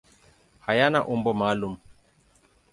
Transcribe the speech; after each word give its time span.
Hayana 0.65 0.99
umbo 1.13 1.31
maalum. 1.39 1.75